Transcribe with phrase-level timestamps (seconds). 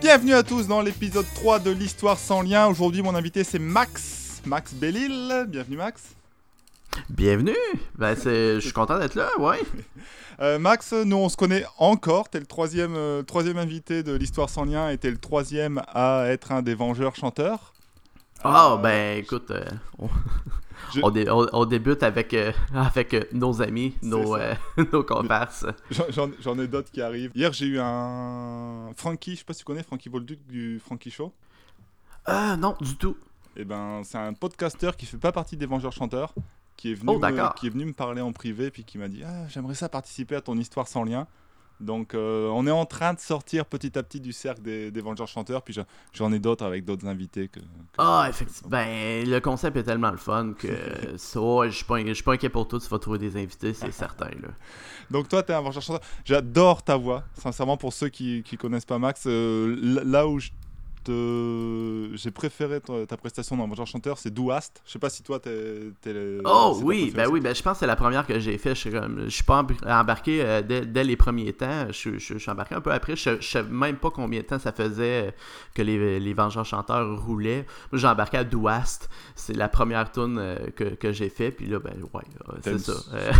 [0.00, 2.68] Bienvenue à tous dans l'épisode 3 de l'Histoire sans lien.
[2.68, 4.40] Aujourd'hui, mon invité c'est Max.
[4.46, 5.46] Max Bellil.
[5.48, 6.14] Bienvenue, Max.
[7.10, 7.56] Bienvenue.
[7.96, 9.58] Ben, je suis content d'être là, ouais.
[10.40, 12.28] Euh, Max, nous on se connaît encore.
[12.28, 16.26] T'es le troisième, euh, troisième invité de l'Histoire sans lien et t'es le troisième à
[16.28, 17.74] être un des Vengeurs chanteurs.
[18.44, 19.64] Ah, ben écoute, euh,
[19.98, 20.08] on...
[20.94, 24.54] Je- on, dé- on- on débute avec, euh, avec euh, nos amis, nos, euh,
[24.92, 25.66] nos comparses.
[25.90, 27.30] J'en- ai d'autres qui arrivent.
[27.34, 31.10] Hier, j'ai eu un Frankie, je sais pas si tu connais Frankie Bolduc du Frankie
[31.10, 31.30] Show.
[32.24, 33.18] Ah, non, du tout.
[33.56, 36.32] Et ben, c'est un podcasteur qui fait pas partie des Vengeurs chanteurs,
[36.76, 39.08] qui est venu, Oh, me, qui est venu me parler en privé, puis qui m'a
[39.08, 41.26] dit ah, j'aimerais ça participer à ton histoire sans lien.
[41.80, 45.00] Donc, euh, on est en train de sortir petit à petit du cercle des, des
[45.00, 45.74] Vengeurs chanteurs, puis
[46.12, 47.48] j'en- ai d'autres avec d'autres invités.
[47.48, 47.64] Que, que-
[47.98, 48.68] Ah, effectivement.
[48.70, 50.66] Ben, le concept est tellement le fun que
[51.16, 53.74] ça, je suis pas, je suis pas inquiet pour toi, tu vas trouver des invités,
[53.74, 54.48] c'est certain, là.
[55.10, 56.02] Donc, toi, tu es un Vengeur chanteur.
[56.24, 59.24] J'adore ta voix, sincèrement, pour ceux qui, qui connaissent pas Max.
[59.26, 60.50] euh, là où je
[61.08, 64.82] j'ai préféré ta, ta prestation dans Vengeur chanteur, c'est Douast.
[64.86, 65.50] Je sais pas si toi, t'es.
[66.06, 68.74] le- Oh oui, ben oui, ben je pense que c'est la première que j'ai fait.
[68.74, 71.86] Je je suis pas embarqué euh, dès, dès les premiers temps.
[71.88, 73.16] Je, suis- je- je suis embarqué un peu après.
[73.16, 75.34] Je, je sais même pas combien de temps ça faisait
[75.74, 77.66] que les, les Vengeurs chanteurs roulaient.
[77.92, 79.08] Moi, j'ai embarqué à Douast.
[79.34, 81.50] C'est la première tune euh, que, que j'ai fait.
[81.50, 82.92] Puis là, ben ouais, euh, c'est ça.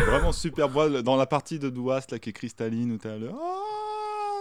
[0.06, 0.68] Vraiment super.
[1.02, 3.30] Dans la partie de Douast là, qui est cristalline, où t'as le.
[3.32, 3.34] Ah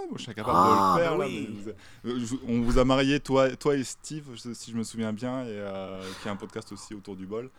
[0.09, 1.17] Moi, je suis incapable Ah, de le faire.
[1.17, 1.49] bah là, oui.
[1.65, 1.73] mais
[2.13, 5.43] vous- je- on vous a marié, toi, toi et Steve, si je me souviens bien,
[5.43, 7.49] et euh, qui a un podcast aussi autour du bol.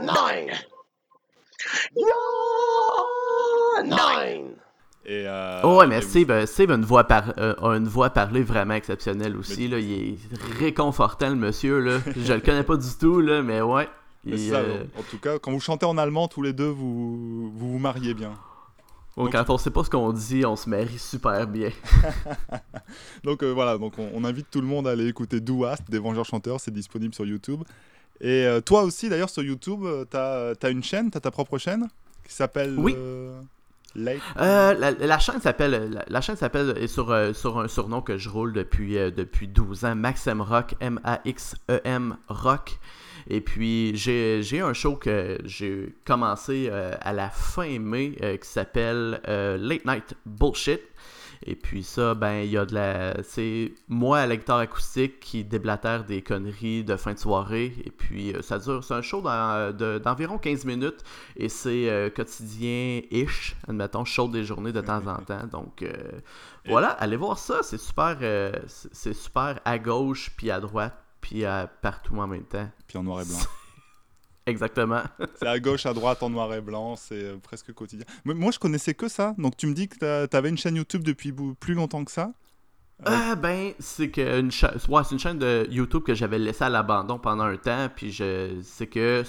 [0.00, 0.54] Nine.
[1.96, 4.54] You're nine.
[5.04, 7.54] Et, euh, Oh ouais, mais et vous- Steve, euh, Steve a une voix, par- euh,
[7.60, 9.66] a une voix parlée vraiment exceptionnelle aussi.
[9.68, 9.78] Là.
[9.78, 10.18] Il est
[10.58, 11.80] réconfortant, le monsieur.
[11.80, 11.98] Là.
[12.16, 13.88] Je le connais pas du tout, là, mais ouais.
[14.24, 16.68] mais Il, ça, euh, En tout cas, quand vous chantez en allemand, tous les deux,
[16.68, 18.34] vous vous, vous mariez bien.
[19.24, 21.70] Donc- quand on sait pas ce qu'on dit, on se marie super bien.
[23.24, 25.98] Donc euh, voilà, donc on, on invite tout le monde à aller écouter Douast des
[25.98, 27.62] Vengeurs Chanteurs, c'est disponible sur YouTube.
[28.20, 31.58] Et euh, toi aussi, d'ailleurs, sur YouTube, euh, t'as as une chaîne, t'as ta propre
[31.58, 31.88] chaîne
[32.26, 32.94] qui s'appelle Oui.
[32.96, 33.40] euh,
[33.94, 34.20] Late?
[34.36, 38.28] La, la chaîne s'appelle la, la chaîne s'appelle est sur, sur un surnom que je
[38.28, 42.78] roule depuis, depuis 12 ans, Maxem Rock, M-A-X-E-M Rock.
[43.26, 48.48] Et puis j'ai un show que j'ai commencé euh, à la fin mai euh, qui
[48.48, 50.80] s'appelle euh, Late Night Bullshit.
[51.46, 53.22] Et puis ça, ben il y a de la.
[53.22, 57.72] C'est moi à la acoustique qui déblatère des conneries de fin de soirée.
[57.84, 58.82] Et puis ça dure.
[58.82, 61.04] C'est un show d'environ 15 minutes.
[61.36, 65.46] Et c'est quotidien-ish, admettons, chaud des journées de temps en temps.
[65.46, 65.84] Donc
[66.66, 68.18] voilà, allez voir ça, c'est super,
[68.66, 71.44] c'est super à gauche, puis à droite, puis
[71.82, 72.68] partout en même temps.
[72.86, 73.38] Puis en noir et blanc.
[74.46, 75.02] Exactement.
[75.34, 78.06] c'est à gauche, à droite, en noir et blanc, c'est euh, presque quotidien.
[78.24, 79.34] Mais moi, je connaissais que ça.
[79.36, 82.32] Donc tu me dis que t'avais une chaîne YouTube depuis plus longtemps que ça.
[83.06, 86.64] Euh, ben, c'est que une cha- ouais, c'est une chaîne de YouTube que j'avais laissée
[86.64, 89.22] à l'abandon pendant un temps, puis je c'est que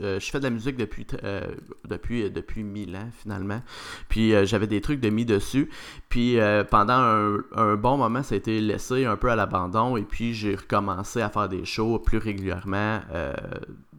[0.00, 1.42] euh, je fais de la musique depuis euh,
[1.88, 3.62] depuis euh, depuis mille ans finalement.
[4.08, 5.70] Puis j'avais des trucs de mis dessus.
[6.08, 6.36] Puis
[6.70, 10.34] pendant un, un bon moment, ça a été laissé un peu à l'abandon et puis
[10.34, 13.00] j'ai recommencé à faire des shows plus régulièrement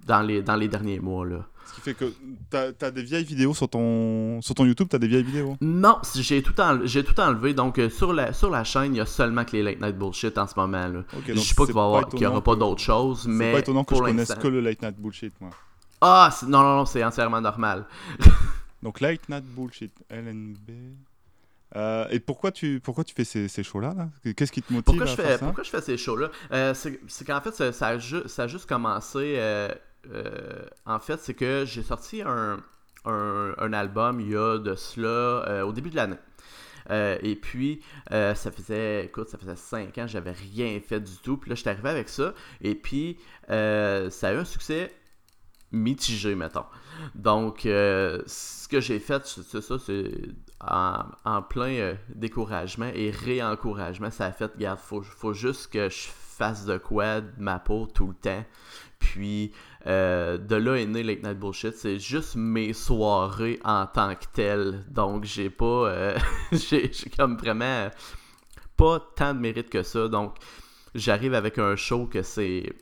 [0.05, 1.45] dans les dans les derniers mois là.
[1.65, 2.05] Ce qui fait que
[2.49, 5.55] t'as as des vieilles vidéos sur ton, sur ton YouTube, t'as des vieilles vidéos?
[5.61, 6.53] Non, j'ai tout,
[6.85, 7.53] j'ai tout enlevé.
[7.53, 10.35] Donc, sur, la, sur la chaîne, il y a seulement que les late night bullshit
[10.39, 10.87] en ce moment.
[10.87, 11.03] Là.
[11.15, 13.27] Ok, je sais pas qu'il va y avoir- étonnant qu'il n'y aura pas d'autres choses,
[13.27, 15.51] mais pas étonnant que pour je connaisse que le Late Night Bullshit, moi.
[16.01, 17.85] Ah, non, non, non, c'est entièrement normal.
[18.83, 20.69] Donc Late Night Bullshit, LNB.
[21.75, 24.33] Euh, et pourquoi tu, pourquoi tu fais ces, ces shows-là là?
[24.33, 25.45] Qu'est-ce qui te motive Pourquoi à je, faire fais, ça?
[25.45, 26.29] pourquoi je fais ces shows-là?
[26.51, 29.35] Euh, C'est qu'en fait, ça, ça a ju- ça a juste commencé.
[29.37, 29.69] euh,
[30.11, 32.59] euh, en fait, c'est que j'ai sorti un,
[33.05, 36.15] un, un album il y a de cela au début de l'année.
[36.89, 37.81] Euh, et puis,
[38.11, 41.37] euh, ça faisait, écoute, ça faisait 5 ans, j'avais rien fait du tout.
[41.37, 42.33] Puis là, j'étais arrivé avec ça.
[42.61, 43.19] Et puis,
[43.51, 44.91] euh, ça a eu un succès
[45.71, 46.65] mitigé, mettons.
[47.15, 50.11] Donc, euh, ce que j'ai fait, c'est ça, c'est
[50.61, 54.11] en, plein euh, découragement et réencouragement.
[54.11, 58.07] Ça a fait, regarde, faut, juste que je fasse de quoi de ma peau tout
[58.07, 58.45] le temps.
[58.99, 59.53] Puis,
[59.87, 61.73] euh, de là est né Late Night Bullshit.
[61.75, 64.83] C'est juste mes soirées en tant que telles.
[64.89, 66.15] Donc, j'ai pas.
[66.51, 67.89] j'ai comme vraiment
[68.75, 70.07] pas tant de mérite que ça.
[70.09, 70.35] Donc,
[70.95, 72.73] j'arrive avec un show que c'est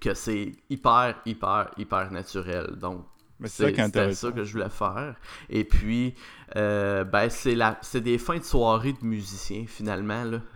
[0.00, 2.76] que c'est hyper, hyper, hyper naturel.
[2.76, 3.04] Donc,
[3.48, 3.74] c'est
[4.14, 5.16] ça que je voulais faire.
[5.50, 6.14] Et puis,
[6.56, 10.38] euh, ben, c'est la, c'est des fins de soirée de musiciens, finalement, là.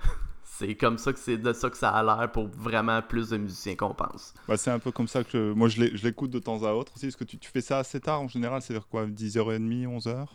[0.42, 3.36] C'est comme ça que c'est de ça que ça a l'air pour vraiment plus de
[3.36, 4.34] musiciens qu'on pense.
[4.48, 6.94] Bah, c'est un peu comme ça que je- moi je l'écoute de temps à autre
[6.96, 9.06] aussi, parce que tu, tu fais ça assez tard en général, c'est vers quoi?
[9.06, 10.26] 10h30, 11h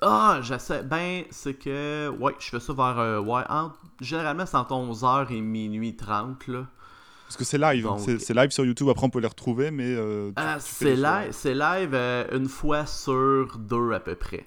[0.00, 0.84] Ah, j'essaie.
[0.84, 2.08] Ben, c'est que.
[2.20, 2.98] Ouais, je fais ça vers.
[2.98, 6.68] euh, ouais, entre- généralement, c'est entre 11h et minuit 30, là.
[7.28, 7.98] Parce que c'est live, hein.
[8.18, 9.94] C'est live sur YouTube, après on peut les retrouver, mais...
[9.94, 14.46] euh, Ah, c'est live, c'est live euh, une fois sur deux à peu près.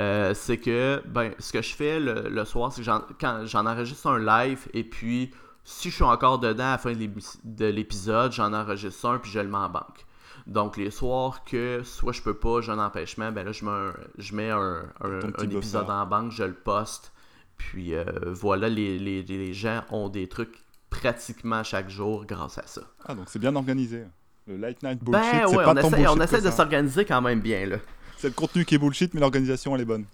[0.00, 3.42] Euh, c'est que, ben, ce que je fais le, le soir, c'est que j'en- quand
[3.46, 5.30] j'en enregistre un live et puis
[5.64, 9.38] si je suis encore dedans à la fin de l'épisode, j'en enregistre un puis je
[9.38, 10.04] le mets en banque.
[10.48, 13.70] Donc les soirs que soit je peux pas, j'ai un empêchement, ben là je mets
[13.70, 17.12] un, je mets un, un- un épisode en banque, je le poste.
[17.58, 20.56] Puis euh, voilà, les, les, les gens ont des trucs
[20.92, 22.82] pratiquement chaque jour grâce à ça.
[23.04, 24.04] Ah, donc c'est bien organisé.
[24.46, 26.50] Le Late Night Bullshit, Ben c'est ouais, pas on tant essaie, bullshit on essaie de
[26.50, 26.52] ça.
[26.52, 27.76] s'organiser quand même bien là.
[28.18, 30.04] C'est le contenu qui est bullshit, mais l'organisation, elle est bonne.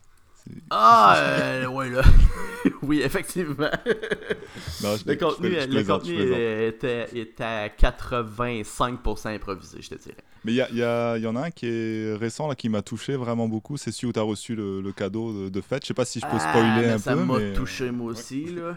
[0.71, 2.03] Ah, euh, ouais, là.
[2.83, 3.69] oui, effectivement.
[4.83, 6.07] Non, Le contenu, le plaisante.
[6.09, 10.17] était, était à 85% improvisé, je te dirais.
[10.45, 13.17] Mais il y, y, y en a un qui est récent, là, qui m'a touché
[13.17, 13.77] vraiment beaucoup.
[13.77, 15.83] C'est celui où tu as reçu le, le cadeau de, de fête.
[15.83, 17.91] Je sais pas si je peux Ah, spoiler mais un ça peu, m'a mais touché
[17.91, 18.77] moi aussi, là.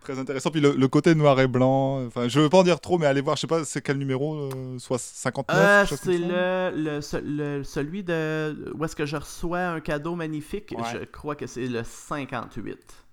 [0.00, 0.50] Très intéressant.
[0.50, 2.04] Puis le, le côté noir et blanc.
[2.06, 3.36] Enfin, je veux pas en dire trop, mais allez voir.
[3.36, 5.56] Je sais pas, c'est quel numéro euh, Soit 59
[5.92, 10.74] Euh, c'est le, le, le- celui de où est-ce que je reçois un cadeau magnifique?
[10.76, 10.84] Ouais.
[10.92, 13.04] Je crois que c'est le 58.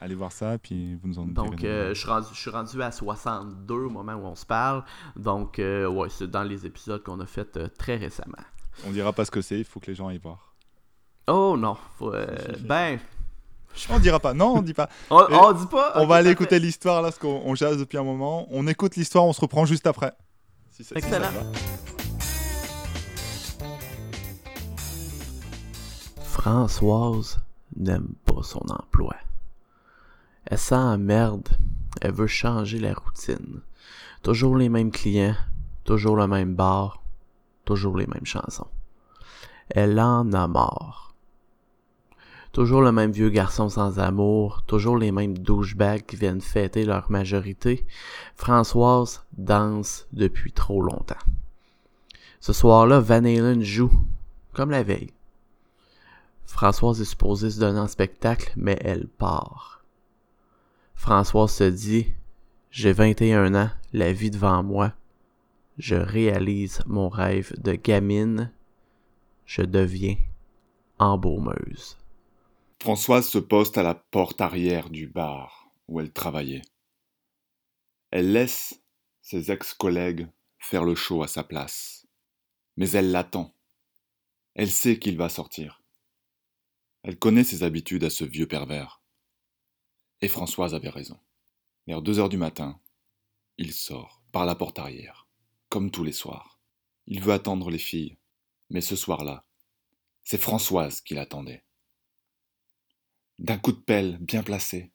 [0.00, 2.50] Allez voir ça, puis vous nous en direz Donc, euh, je, suis rendu, je suis
[2.50, 4.82] rendu à 62 au moment où on se parle.
[5.14, 8.42] Donc, euh, ouais, c'est dans les épisodes qu'on a fait euh, très récemment.
[8.84, 9.58] On dira pas ce que c'est.
[9.58, 10.54] Il faut que les gens aillent voir.
[11.28, 12.26] Oh non, faut, euh,
[12.62, 12.98] ben,
[13.90, 14.34] On dira pas.
[14.34, 14.88] Non, on dit pas.
[15.10, 15.92] on, dit pas?
[15.96, 18.46] On va aller écouter l'histoire là, parce qu'on on jase depuis un moment.
[18.50, 20.12] On écoute l'histoire, on se reprend juste après.
[20.70, 21.30] Si ça- si ça Excellent.
[21.32, 21.42] va.
[26.22, 27.40] Françoise
[27.76, 29.14] n'aime pas son emploi.
[30.46, 31.48] Elle s'emmerde.
[32.00, 33.60] Elle veut changer la routine.
[34.22, 35.36] Toujours les mêmes clients,
[35.84, 37.02] toujours le même bar,
[37.64, 38.66] toujours les mêmes chansons.
[39.70, 41.11] Elle en a marre.
[42.52, 47.10] Toujours le même vieux garçon sans amour, toujours les mêmes douchebags qui viennent fêter leur
[47.10, 47.86] majorité.
[48.36, 51.14] Françoise danse depuis trop longtemps.
[52.40, 53.92] Ce soir-là, Van Halen joue,
[54.52, 55.14] comme la veille.
[56.44, 59.82] Françoise est supposée se donner en spectacle, mais elle part.
[60.94, 62.12] Françoise se dit
[62.70, 64.92] J'ai 21 ans, la vie devant moi.
[65.78, 68.52] Je réalise mon rêve de gamine.
[69.46, 70.16] Je deviens
[70.98, 71.96] embaumeuse.
[72.82, 76.62] Françoise se poste à la porte arrière du bar où elle travaillait.
[78.10, 78.82] Elle laisse
[79.20, 82.08] ses ex-collègues faire le show à sa place.
[82.76, 83.54] Mais elle l'attend.
[84.54, 85.84] Elle sait qu'il va sortir.
[87.04, 89.00] Elle connaît ses habitudes à ce vieux pervers.
[90.20, 91.20] Et Françoise avait raison.
[91.86, 92.80] Vers deux heures du matin,
[93.58, 95.28] il sort par la porte arrière,
[95.68, 96.58] comme tous les soirs.
[97.06, 98.18] Il veut attendre les filles,
[98.70, 99.46] mais ce soir-là,
[100.24, 101.62] c'est Françoise qui l'attendait.
[103.38, 104.92] D'un coup de pelle bien placé,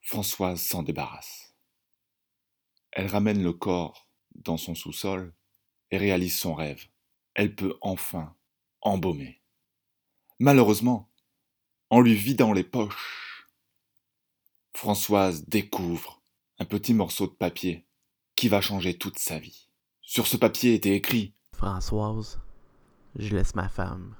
[0.00, 1.54] Françoise s'en débarrasse.
[2.90, 5.34] Elle ramène le corps dans son sous-sol
[5.90, 6.84] et réalise son rêve.
[7.34, 8.36] Elle peut enfin
[8.80, 9.40] embaumer.
[10.38, 11.10] Malheureusement,
[11.88, 13.46] en lui vidant les poches,
[14.74, 16.22] Françoise découvre
[16.58, 17.86] un petit morceau de papier
[18.34, 19.68] qui va changer toute sa vie.
[20.00, 22.40] Sur ce papier était écrit Françoise,
[23.16, 24.16] je laisse ma femme.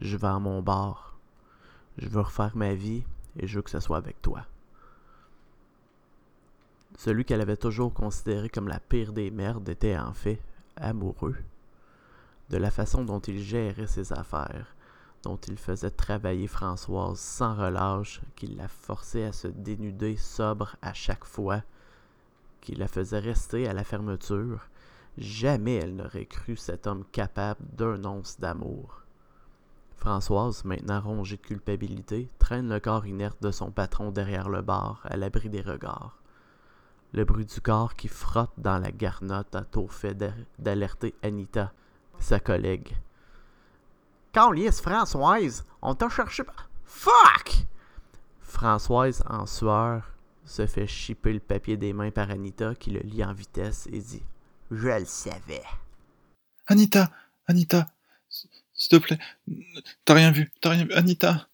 [0.00, 1.15] Je vais à mon bar.
[1.98, 3.04] Je veux refaire ma vie
[3.38, 4.46] et je veux que ce soit avec toi.
[6.98, 10.40] Celui qu'elle avait toujours considéré comme la pire des merdes était en fait
[10.76, 11.36] amoureux
[12.50, 14.74] de la façon dont il gérait ses affaires,
[15.22, 20.92] dont il faisait travailler Françoise sans relâche, qu'il la forçait à se dénuder sobre à
[20.92, 21.62] chaque fois,
[22.60, 24.68] qu'il la faisait rester à la fermeture.
[25.18, 29.05] Jamais elle n'aurait cru cet homme capable d'un once d'amour.
[29.96, 35.00] Françoise, maintenant rongée de culpabilité, traîne le corps inerte de son patron derrière le bar,
[35.04, 36.18] à l'abri des regards.
[37.12, 41.72] Le bruit du corps qui frotte dans la garnotte a tôt fait d'a- d'alerter Anita,
[42.18, 42.94] sa collègue.
[44.32, 46.42] Calice, Françoise, on t'a cherché.
[46.84, 47.66] Fuck!
[48.40, 50.12] Françoise, en sueur,
[50.44, 53.98] se fait chipper le papier des mains par Anita qui le lit en vitesse et
[54.00, 54.22] dit
[54.70, 55.64] Je le savais.
[56.66, 57.10] Anita,
[57.46, 57.86] Anita,
[58.76, 59.18] s'il te plaît,
[60.04, 61.48] t'as rien vu, t'as rien vu, Anita.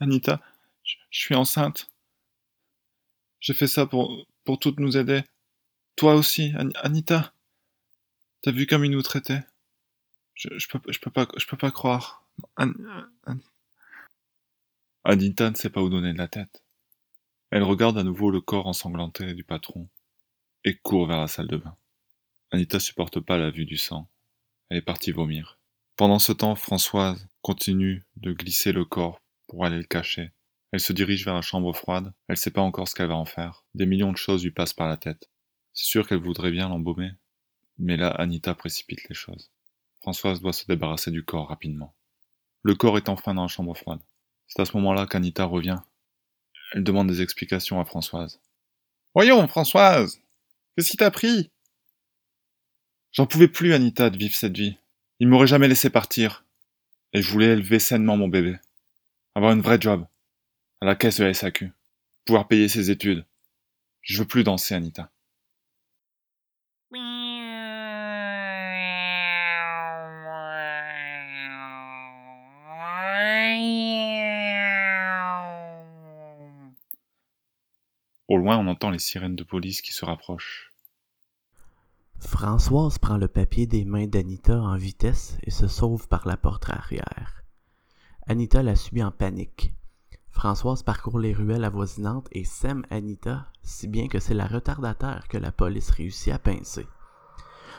[0.00, 0.40] Anita,
[0.84, 1.88] je suis enceinte.
[3.40, 5.22] J'ai fait ça pour, pour toutes nous aider.
[5.96, 7.32] Toi aussi, An- Anita.
[8.42, 9.42] T'as vu comme il nous traitait
[10.34, 12.24] je, je, peux, je, pas, je croire.
[12.56, 12.72] An-
[13.26, 13.38] An-
[15.04, 16.62] Anita ne sait pas où donner de la tête.
[17.50, 19.88] Elle regarde à nouveau le corps ensanglanté du patron
[20.64, 21.76] et court vers la salle de bain.
[22.52, 24.08] Anita supporte pas la vue du sang.
[24.72, 25.58] Elle est partie vomir.
[25.96, 30.32] Pendant ce temps, Françoise continue de glisser le corps pour aller le cacher.
[30.70, 33.26] Elle se dirige vers la chambre froide, elle sait pas encore ce qu'elle va en
[33.26, 33.66] faire.
[33.74, 35.28] Des millions de choses lui passent par la tête.
[35.74, 37.10] C'est sûr qu'elle voudrait bien l'embaumer,
[37.76, 39.50] mais là Anita précipite les choses.
[40.00, 41.94] Françoise doit se débarrasser du corps rapidement.
[42.62, 44.00] Le corps est enfin dans la chambre froide.
[44.46, 45.80] C'est à ce moment-là qu'Anita revient.
[46.72, 48.40] Elle demande des explications à Françoise.
[49.14, 50.18] Voyons, Françoise,
[50.74, 51.50] qu'est-ce qui t'a pris?
[53.12, 54.78] J'en pouvais plus, Anita, de vivre cette vie.
[55.20, 56.46] Il m'aurait jamais laissé partir.
[57.12, 58.56] Et je voulais élever sainement mon bébé.
[59.34, 60.06] Avoir une vraie job.
[60.80, 61.72] À la caisse de la SAQ.
[62.24, 63.26] Pouvoir payer ses études.
[64.00, 65.10] Je veux plus danser, Anita.
[78.28, 80.71] Au loin, on entend les sirènes de police qui se rapprochent.
[82.24, 86.70] Françoise prend le papier des mains d'Anita en vitesse et se sauve par la porte
[86.70, 87.42] arrière.
[88.26, 89.74] Anita la suit en panique.
[90.30, 95.36] Françoise parcourt les ruelles avoisinantes et sème Anita, si bien que c'est la retardataire que
[95.36, 96.86] la police réussit à pincer.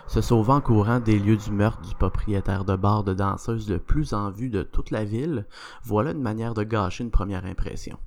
[0.07, 4.13] Se sauvant courant des lieux du meurtre du propriétaire de bar de danseuse le plus
[4.13, 5.47] en vue de toute la ville,
[5.83, 7.97] voilà une manière de gâcher une première impression.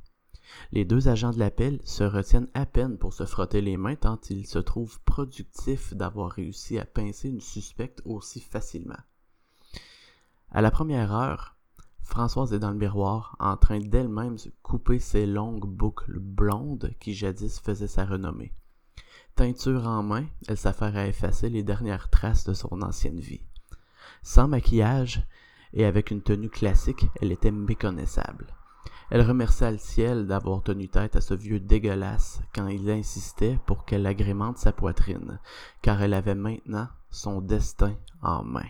[0.72, 4.20] Les deux agents de l'appel se retiennent à peine pour se frotter les mains tant
[4.30, 8.98] ils se trouvent productifs d'avoir réussi à pincer une suspecte aussi facilement.
[10.50, 11.56] À la première heure,
[12.02, 17.14] Françoise est dans le miroir, en train d'elle-même se couper ses longues boucles blondes qui
[17.14, 18.52] jadis faisaient sa renommée.
[19.34, 23.44] Teinture en main, elle s'affaire à effacer les dernières traces de son ancienne vie.
[24.22, 25.26] Sans maquillage
[25.74, 28.55] et avec une tenue classique, elle était méconnaissable.
[29.08, 33.84] Elle remercia le ciel d'avoir tenu tête à ce vieux dégueulasse quand il insistait pour
[33.84, 35.38] qu'elle agrémente sa poitrine,
[35.80, 38.68] car elle avait maintenant son destin en main.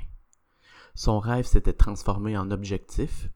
[0.95, 3.29] Son rêve s'était transformé en objectif,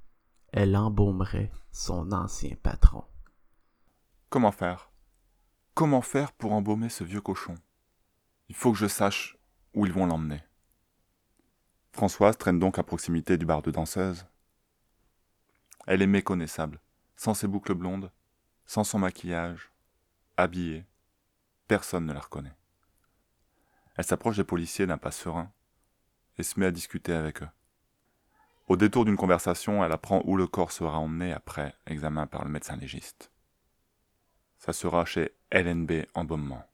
[0.53, 3.05] elle embaumerait son ancien patron.
[4.29, 4.91] Comment faire?
[5.75, 7.55] Comment faire pour embaumer ce vieux cochon?
[8.49, 9.39] Il faut que je sache
[9.73, 10.43] où ils vont l'emmener.
[11.93, 14.27] Françoise traîne donc à proximité du bar de danseuse.
[15.87, 16.81] Elle est méconnaissable
[17.21, 18.11] sans ses boucles blondes,
[18.65, 19.71] sans son maquillage,
[20.39, 20.87] habillée.
[21.69, 22.57] Personne ne la reconnaît.
[23.95, 25.53] Elle s'approche des policiers d'un pas serein
[26.39, 27.49] et se met à discuter avec eux.
[28.69, 32.51] Au détour d'une conversation, elle apprend où le corps sera emmené après examen par le
[32.51, 33.31] médecin légiste.
[34.57, 36.65] Ça sera chez LNB Embaumement.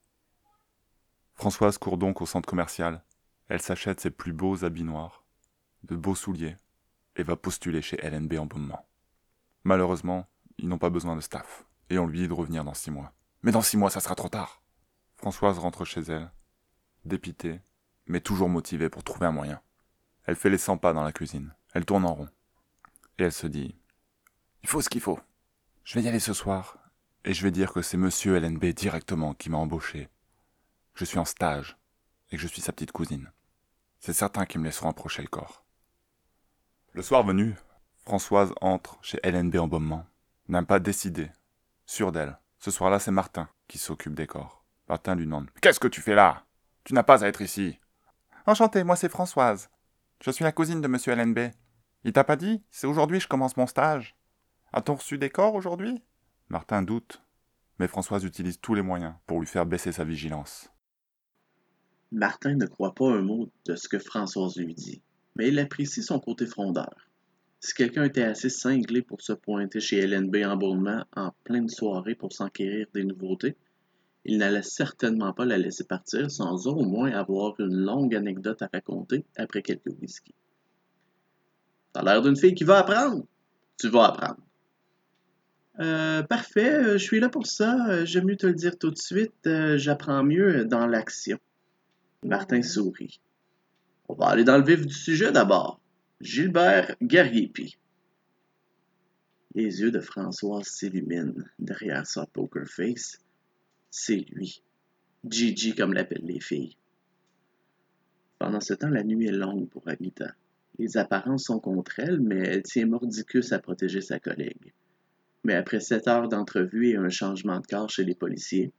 [1.34, 3.02] Françoise court donc au centre commercial.
[3.48, 5.24] Elle s'achète ses plus beaux habits noirs,
[5.82, 6.56] de beaux souliers,
[7.16, 8.86] et va postuler chez LNB Embaumement.
[9.64, 11.64] Malheureusement, ils n'ont pas besoin de staff.
[11.90, 13.12] Et on lui dit de revenir dans six mois.
[13.42, 14.62] Mais dans six mois, ça sera trop tard.
[15.16, 16.30] Françoise rentre chez elle,
[17.04, 17.60] dépitée,
[18.06, 19.60] mais toujours motivée pour trouver un moyen.
[20.25, 21.54] Elle fait les 100 pas dans la cuisine.
[21.72, 22.28] Elle tourne en rond.
[23.18, 23.76] Et elle se dit
[24.62, 25.20] Il faut ce qu'il faut.
[25.84, 26.78] Je vais y aller ce soir.
[27.25, 30.08] Et je vais dire que c'est monsieur LNB directement qui m'a embauché.
[30.94, 31.76] Je suis en stage.
[32.30, 33.30] Et que je suis sa petite cousine.
[34.00, 35.64] C'est certain qu'ils me laisseront approcher le corps.
[36.92, 37.54] Le soir venu,
[38.04, 40.06] Françoise entre chez LNB Embaumement
[40.48, 41.30] n'a pas décidé.
[41.86, 42.38] Sûr d'elle.
[42.58, 44.64] Ce soir-là, c'est Martin qui s'occupe des corps.
[44.88, 46.44] Martin lui demande Qu'est-ce que tu fais là?
[46.84, 47.78] Tu n'as pas à être ici.
[48.46, 49.68] Enchanté, moi c'est Françoise.
[50.22, 51.50] Je suis la cousine de monsieur LNB.
[52.04, 52.62] Il t'a pas dit?
[52.70, 54.16] C'est aujourd'hui que je commence mon stage.
[54.72, 56.02] A-t-on reçu des corps aujourd'hui?
[56.48, 57.22] Martin doute,
[57.78, 60.70] mais Françoise utilise tous les moyens pour lui faire baisser sa vigilance.
[62.12, 65.02] Martin ne croit pas un mot de ce que Françoise lui dit,
[65.34, 66.94] mais il apprécie son côté frondeur.
[67.60, 72.14] Si quelqu'un était assez cinglé pour se pointer chez LNB en Bournement en pleine soirée
[72.14, 73.56] pour s'enquérir des nouveautés,
[74.25, 78.68] il n'allait certainement pas la laisser partir sans au moins avoir une longue anecdote à
[78.72, 80.34] raconter après quelques whisky.
[81.92, 83.25] T'as l'air d'une fille qui va apprendre.
[83.78, 84.46] Tu vas apprendre.
[85.78, 87.86] Euh, parfait, euh, je suis là pour ça.
[87.88, 89.46] Euh, j'aime mieux te le dire tout de suite.
[89.46, 91.38] Euh, j'apprends mieux dans l'action.
[92.25, 93.20] Martin sourit.
[94.08, 95.80] On va aller dans le vif du sujet d'abord.
[96.23, 97.76] Gilbert Gariepi.
[99.54, 103.18] Les yeux de Françoise s'illuminent derrière sa poker face.
[103.90, 104.62] C'est lui.
[105.28, 106.78] Gigi, comme l'appellent les filles.
[108.38, 110.35] Pendant ce temps, la nuit est longue pour Anita.
[110.78, 114.73] Les apparences sont contre elle, mais elle tient mordicus à protéger sa collègue.
[115.44, 118.73] Mais après sept heures d'entrevue et un changement de corps chez les policiers,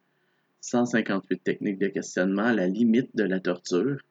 [0.61, 4.01] 158 techniques de questionnement à la limite de la torture,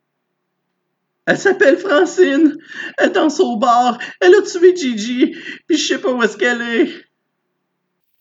[1.27, 2.57] elle s'appelle Francine.
[2.99, 3.99] Elle danse au bar.
[4.21, 5.37] Elle a tué Gigi.
[5.67, 7.05] Puis je sais pas où est-ce qu'elle est.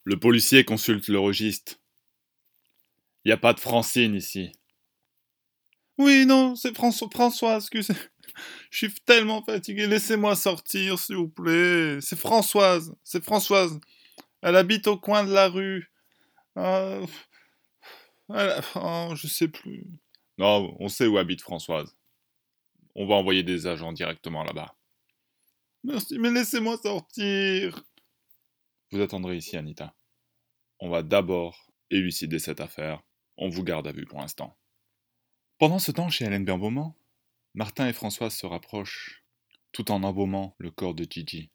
[0.03, 1.75] Le policier consulte le registre.
[3.25, 4.51] N'y a pas de Francine ici.
[5.97, 7.95] Oui, non, c'est François, François, excusez.
[8.69, 9.87] Je suis tellement fatigué.
[9.87, 11.99] Laissez-moi sortir, s'il vous plaît.
[12.01, 12.93] C'est Françoise.
[13.03, 13.79] C'est Françoise.
[14.41, 15.89] Elle habite au coin de la rue.
[16.55, 16.99] Ah,
[18.29, 19.85] oh, je sais plus.
[20.37, 21.95] Non, on sait où habite Françoise.
[22.95, 24.75] On va envoyer des agents directement là-bas.
[25.83, 27.83] Merci, mais laissez-moi sortir.
[28.91, 29.93] Vous attendrez ici, Anita.
[30.79, 33.03] On va d'abord élucider cette affaire.
[33.37, 34.57] On vous garde à vue pour l'instant.
[35.57, 36.93] Pendant ce temps, chez Hélène Berbaumont,
[37.53, 39.23] Martin et Françoise se rapprochent,
[39.71, 41.51] tout en embaumant le corps de Gigi.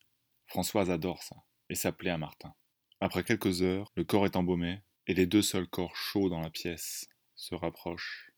[0.47, 1.37] Françoise adore ça,
[1.69, 2.55] et ça plaît à Martin.
[3.01, 6.51] Après quelques heures, le corps est embaumé, et les deux seuls corps chauds dans la
[6.51, 8.30] pièce se rapprochent.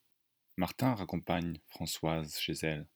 [0.62, 2.86] Martin raccompagne Françoise chez elle.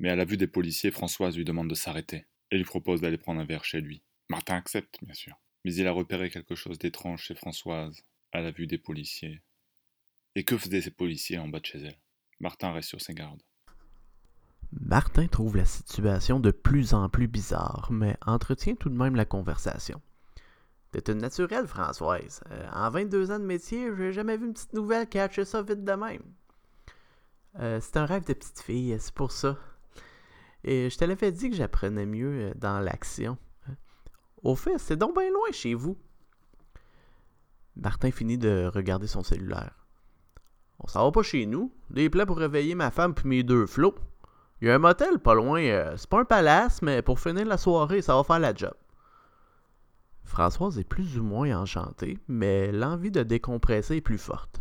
[0.00, 3.18] Mais à la vue des policiers, Françoise lui demande de s'arrêter, et lui propose d'aller
[3.18, 4.02] prendre un verre chez lui.
[4.30, 5.38] Martin accepte, bien sûr.
[5.66, 9.42] Mais il a repéré quelque chose d'étrange chez Françoise, à la vue des policiers.
[10.34, 12.00] Et que faisaient ces policiers en bas de chez elle?
[12.40, 13.42] Martin reste sur ses gardes.
[14.72, 19.26] Martin trouve la situation de plus en plus bizarre, mais entretient tout de même la
[19.26, 20.00] conversation.
[20.90, 22.42] T'es une naturelle, Françoise.
[22.50, 25.84] Euh, en 22 ans de métier, j'ai jamais vu une petite nouvelle catcher ça vite
[25.84, 26.22] de même.
[27.60, 29.56] Euh, c'est un rêve de petite fille, c'est pour ça.
[30.64, 33.38] Et je te l'avais dit que j'apprenais mieux euh, dans l'action.
[34.42, 35.96] Au fait, c'est donc bien loin chez vous.
[37.76, 39.86] Martin finit de regarder son cellulaire.
[40.80, 41.72] On s'en va pas chez nous.
[41.90, 43.94] Des plats pour réveiller ma femme puis mes deux flots.
[44.60, 45.60] Il y a un motel pas loin.
[45.62, 48.74] euh, c'est pas un palace, mais pour finir la soirée, ça va faire la job.
[50.24, 54.60] Françoise est plus ou moins enchantée, mais l'envie de décompresser est plus forte.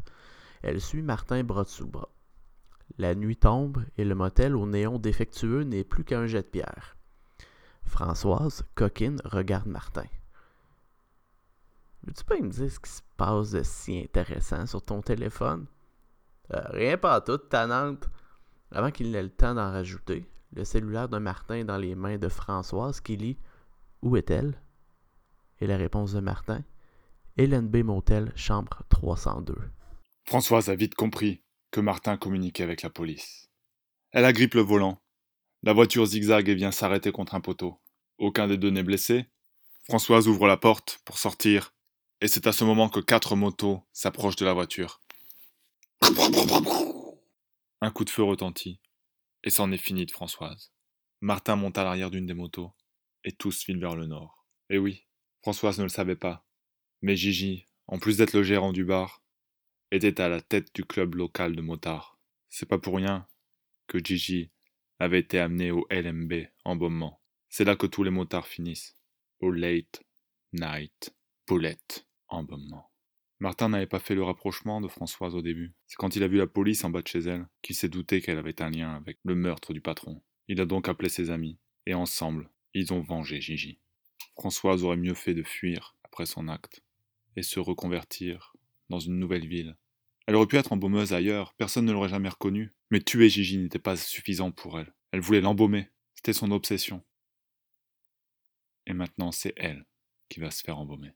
[0.61, 2.09] Elle suit Martin bras dessous bras.
[2.97, 6.95] La nuit tombe et le motel au néon défectueux n'est plus qu'un jet de pierre.
[7.85, 10.05] Françoise, coquine, regarde Martin.
[12.03, 15.65] Veux-tu pas me dire ce qui se passe de si intéressant sur ton téléphone?
[16.53, 18.09] Euh, rien pas tout, tannante.
[18.71, 22.17] Avant qu'il n'ait le temps d'en rajouter, le cellulaire de Martin est dans les mains
[22.17, 23.37] de Françoise qui lit
[24.01, 24.59] Où est-elle
[25.59, 26.63] Et la réponse de Martin
[27.37, 27.77] Hélène B.
[27.77, 29.55] Motel, chambre 302.
[30.25, 31.42] Françoise a vite compris
[31.73, 33.49] que Martin communiquait avec la police.
[34.11, 35.01] Elle agrippe le volant.
[35.63, 37.81] La voiture zigzague et vient s'arrêter contre un poteau.
[38.19, 39.25] Aucun des deux n'est blessé.
[39.85, 41.73] Françoise ouvre la porte pour sortir,
[42.21, 45.01] et c'est à ce moment que quatre motos s'approchent de la voiture.
[47.81, 48.79] Un coup de feu retentit,
[49.43, 50.71] et c'en est fini de Françoise.
[51.21, 52.71] Martin monte à l'arrière d'une des motos,
[53.23, 54.45] et tous filent vers le nord.
[54.69, 55.07] Et oui,
[55.41, 56.45] Françoise ne le savait pas,
[57.01, 59.22] mais Gigi, en plus d'être le gérant du bar,
[59.93, 62.17] était à la tête du club local de motards.
[62.49, 63.27] C'est pas pour rien
[63.87, 64.49] que Gigi
[64.99, 66.33] avait été amené au LMB
[66.65, 67.17] en Beaumont.
[67.49, 68.97] C'est là que tous les motards finissent,
[69.39, 70.03] au Late
[70.53, 71.13] Night
[72.27, 72.83] en Beaumont.
[73.39, 75.75] Martin n'avait pas fait le rapprochement de Françoise au début.
[75.85, 78.21] C'est quand il a vu la police en bas de chez elle qu'il s'est douté
[78.21, 80.21] qu'elle avait un lien avec le meurtre du patron.
[80.47, 83.79] Il a donc appelé ses amis, et ensemble, ils ont vengé Gigi.
[84.35, 86.81] Françoise aurait mieux fait de fuir après son acte,
[87.35, 88.53] et se reconvertir
[88.89, 89.77] dans une nouvelle ville.
[90.25, 93.77] Elle aurait pu être embaumeuse ailleurs, personne ne l'aurait jamais reconnue, mais tuer Gigi n'était
[93.77, 94.93] pas suffisant pour elle.
[95.11, 97.03] Elle voulait l'embaumer, c'était son obsession.
[98.85, 99.85] Et maintenant, c'est elle
[100.29, 101.13] qui va se faire embaumer.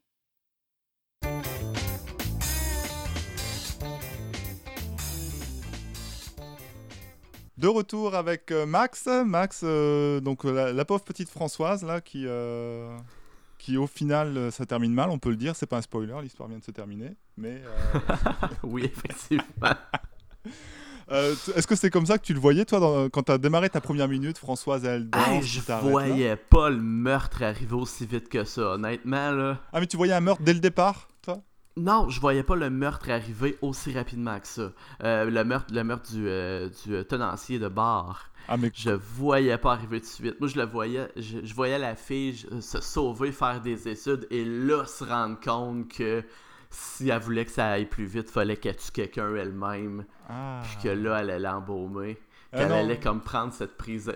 [7.58, 9.08] De retour avec euh, Max.
[9.08, 12.26] Max, euh, donc euh, la, pauvre petite Françoise, là, qui,
[13.68, 15.54] qui au final, euh, ça termine mal, on peut le dire.
[15.54, 17.18] C'est pas un spoiler, l'histoire vient de se terminer.
[17.36, 18.00] Mais euh,
[18.64, 19.44] oui, effectivement.
[21.12, 23.38] euh, est-ce que c'est comme ça que tu le voyais, toi, dans- quand tu as
[23.38, 25.80] démarré ta première minute, Françoise, elle danse, Hey, je là?
[25.82, 29.60] voyais pas le meurtre arriver aussi vite que ça, honnêtement, là.
[29.74, 31.10] Ah, mais tu voyais un meurtre dès le départ,
[31.78, 34.72] Non, je voyais pas le meurtre arriver aussi rapidement que ça.
[35.04, 38.30] Euh, le meurtre, le meurtre du, euh, du euh, tenancier de bar.
[38.50, 40.40] Ah, mais Je voyais pas arriver tout de suite.
[40.40, 44.26] Moi, je le voyais, je, je voyais la fille je- se sauver, faire des études
[44.32, 46.24] et là se rendre compte que
[46.70, 50.06] si elle voulait que ça aille plus vite, fallait qu'elle tue quelqu'un elle-même.
[50.30, 50.62] Ah.
[50.64, 52.18] Puis que là, elle allait embaumer.
[52.54, 54.12] Ah Qu'elle allait comme prendre cette prise,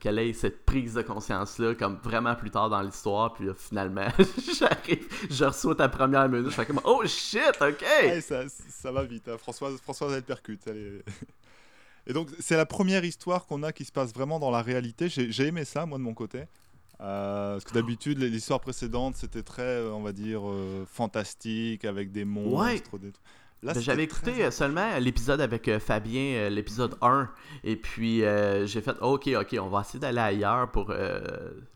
[0.00, 3.32] qu'elle ait cette prise de conscience-là, comme vraiment plus tard dans l'histoire.
[3.34, 4.08] Puis là, finalement,
[4.58, 7.84] j'arrive, je reçois ta première minute, je fais comme Oh shit, ok!
[8.02, 9.28] Ouais, ça, ça va vite.
[9.28, 9.38] hein.
[9.38, 10.60] Françoise, Françoise, elle percute.
[10.66, 11.04] elle est-
[12.08, 15.08] Et donc, c'est la première histoire qu'on a qui se passe vraiment dans la réalité.
[15.08, 16.44] J'ai aimé ça, moi, de mon côté.
[17.00, 22.10] Euh, parce que d'habitude, l'histoire précédente, c'était très, euh, on va dire, euh, fantastique, avec
[22.12, 22.98] des monstres.
[22.98, 27.28] des- Ben, c'était J'avais écouté euh, seulement l'épisode avec euh, Fabien, euh, l'épisode 1,
[27.64, 31.20] et puis euh, j'ai fait ok, ok, on va essayer d'aller ailleurs pour euh,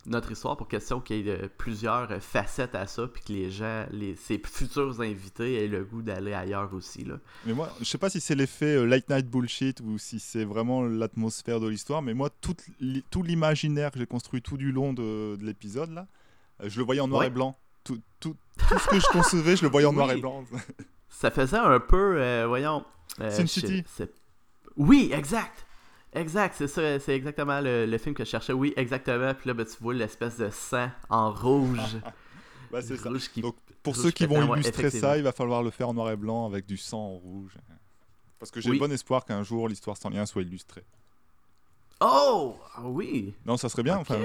[0.06, 3.32] notre histoire, pour question qu'il y ait euh, plusieurs euh, facettes à ça, puis que
[3.32, 7.04] les gens, les, ses futurs invités aient le goût d'aller ailleurs aussi.
[7.04, 7.14] Là.
[7.46, 10.44] Mais moi, je sais pas si c'est l'effet euh, late night bullshit ou si c'est
[10.44, 12.54] vraiment l'atmosphère de l'histoire, mais moi, tout,
[13.10, 16.06] tout l'imaginaire que j'ai construit tout du long de, de l'épisode, là,
[16.62, 17.26] euh, je le voyais en noir Ouais.
[17.28, 17.56] et blanc.
[17.82, 18.36] Tout, tout,
[18.68, 20.18] tout ce que je concevais, je le voyais en noir Oui.
[20.18, 20.44] et blanc.
[21.10, 22.84] Ça faisait un peu, euh, voyons.
[23.20, 23.84] euh, Sin City.
[23.86, 24.14] c'est-
[24.76, 25.66] Oui, exact.
[26.12, 28.52] Exact, c'est ça, c'est exactement le, le film que je cherchais.
[28.52, 29.32] Oui, exactement.
[29.34, 31.78] Puis là, ben, tu vois l'espèce de sang en rouge.
[32.82, 33.10] C'est ça.
[33.32, 35.94] Qui- Donc, pour rouge ceux qui vont illustrer ça, il va falloir le faire en
[35.94, 37.56] noir et blanc avec du sang en rouge.
[38.38, 38.78] Parce que j'ai Oui.
[38.78, 40.84] bon espoir qu'un jour l'histoire sans lien soit illustrée.
[42.00, 43.34] Oh, ah oui.
[43.44, 43.98] Non, ça serait bien.
[43.98, 44.18] Enfin,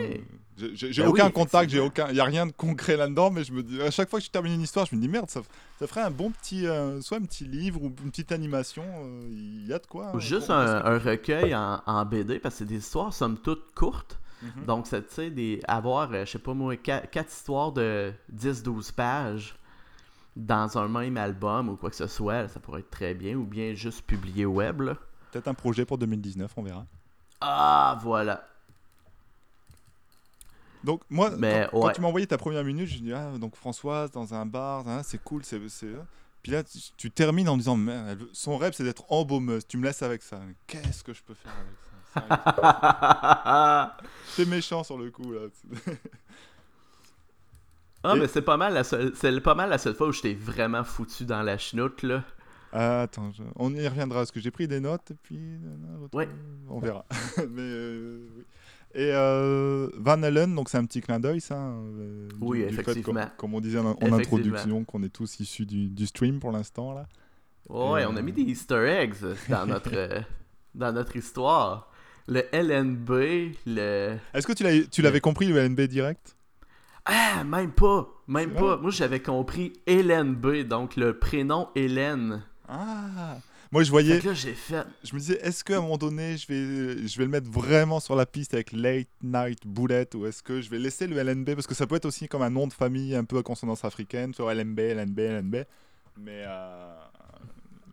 [0.57, 3.43] j'ai- Ben aucun oui, contact, j'ai aucun, il y a rien de concret là-dedans, mais
[3.43, 5.29] je me dis à chaque fois que je termine une histoire, je me dis merde,
[5.29, 5.41] ça,
[5.79, 8.83] ça ferait un bon petit, euh, soit un petit livre ou une petite animation.
[9.03, 10.11] euh, Il y a de quoi.
[10.13, 13.37] Ou hein, juste un, un recueil en, en BD, parce que c'est des histoires somme
[13.37, 14.17] toute courtes.
[14.41, 14.65] Mhm.
[14.65, 18.93] Donc, c'est, tu sais, des, avoir, euh, je sais pas moi, 4, histoires de 10-12
[18.93, 19.55] pages
[20.37, 23.35] dans un même album ou quoi que ce soit, là, ça pourrait être très bien.
[23.35, 24.77] Ou bien juste publié web.
[25.31, 26.85] Peut-être un projet pour 2019, on verra.
[27.47, 28.47] Ah, voilà.
[30.83, 34.11] Donc moi, Mais, quand, tu m'as envoyé ta première minute, je dis ah donc Françoise
[34.11, 35.59] dans un bar, hein, c'est cool, c'est
[36.41, 39.67] Puis là, tu, tu termines en disant Merde, son rêve c'est d'être embaumeuse.
[39.67, 40.39] Tu me laisses avec ça.
[40.67, 41.91] Qu'est-ce que je peux faire avec ça?
[43.45, 45.47] Ah, C'est méchant sur le coup là.
[48.13, 50.21] Et- mais c'est pas mal la seule, c'est pas mal la seule fois où je
[50.21, 52.23] t'ai vraiment foutu dans la chenoute, là.
[52.77, 56.07] Ah, attends, je- on y reviendra parce que j'ai pris des notes et puis euh,
[56.13, 56.27] Ouais.
[56.69, 57.05] on verra.
[57.49, 58.43] Mais euh, oui.
[58.97, 61.55] Et euh, Van Allen, donc c'est un petit clin d'œil ça.
[61.55, 63.21] euh, du- Oui, du fait, effectivement.
[63.21, 66.93] comme, comme on disait en, introduction, qu'on est tous issus du, du stream pour l'instant
[66.93, 67.05] là.
[67.69, 68.09] Ouais, Euh.
[68.09, 69.15] on a mis des Easter eggs
[69.49, 70.21] dans notre, euh,
[70.73, 71.89] dans notre histoire.
[72.27, 74.17] Le LNB, le.
[74.33, 74.53] Est-ce que
[74.89, 76.35] tu l'avais compris le LNB direct?
[77.05, 78.07] Ah, même pas!
[78.27, 78.77] Même pas!
[78.77, 82.43] Moi, j'avais compris LNB, donc le prénom Hélène.
[82.67, 83.37] Ah
[83.71, 84.85] Moi je voyais, là, j'ai fait.
[85.03, 87.99] je me disais, est-ce qu'à un moment donné je vais, je vais le mettre vraiment
[87.99, 91.53] sur la piste avec Late Night Bullet ou est-ce que je vais laisser le LNB
[91.53, 93.85] parce que ça peut être aussi comme un nom de famille un peu à consonance
[93.85, 95.55] africaine, vois, LNB, LNB, LNB.
[96.17, 96.95] Mais, euh,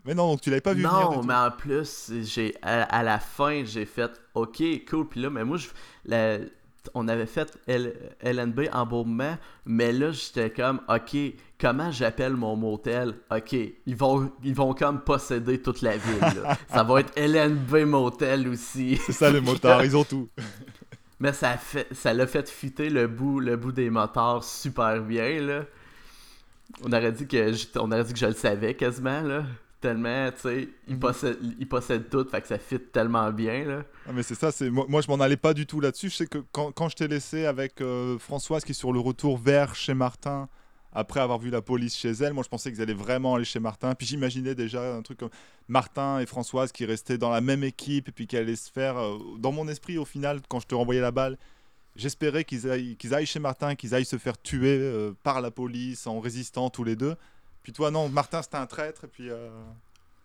[0.05, 3.19] mais non, donc tu l'avais pas vu Non, mais en plus, j'ai à, à la
[3.19, 5.09] fin, j'ai fait OK, cool.
[5.09, 5.69] Puis là, mais moi, je,
[6.07, 6.39] la-
[6.95, 11.17] on avait fait L- LNB embaumement, mais là, j'étais comme OK,
[11.61, 13.15] comment j'appelle mon motel?
[13.31, 16.19] OK, ils vont, ils vont comme posséder toute la ville.
[16.43, 16.57] là.
[16.69, 18.97] Ça va être LNB Motel aussi.
[19.07, 20.29] C'est ça les motards, ils ont tout.
[21.21, 25.41] Mais ça fait, ça l'a fait fitter le bout, le bout des motards super bien
[25.41, 25.65] là.
[26.85, 29.45] On aurait dit que je, on aurait dit que je le savais quasiment là.
[29.83, 31.01] Tellement, tu sais, ils Mhm.
[31.01, 33.83] possèdent, ils possèdent tout, fait que ça fit tellement bien là.
[34.07, 36.09] Ah, mais c'est ça, c'est moi, moi, je m'en allais pas du tout là-dessus.
[36.09, 39.01] Je sais que quand, quand je t'ai laissé avec euh, Françoise qui est sur le
[39.01, 40.49] retour vers chez Martin,
[40.93, 43.59] après avoir vu la police chez elle, moi je pensais qu'ils allaient vraiment aller chez
[43.59, 43.95] Martin.
[43.97, 45.31] Puis j'imaginais déjà un truc comme
[45.67, 48.97] Martin et Françoise qui restaient dans la même équipe et puis qui allaient se faire.
[48.99, 51.39] euh, dans mon esprit, au final, quand je te renvoyais la balle,
[51.97, 55.51] j'espérais qu'ils aillent, qu'ils aillent chez Martin, qu'ils aillent se faire tuer euh, par la
[55.51, 57.17] police en résistant tous les deux.
[57.63, 59.31] Puis toi, non, Martin c'était un traître et puis.
[59.31, 59.49] euh,